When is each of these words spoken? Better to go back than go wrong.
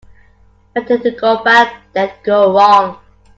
Better 0.73 0.97
to 0.97 1.11
go 1.11 1.43
back 1.43 1.83
than 1.93 2.11
go 2.23 2.51
wrong. 2.55 2.97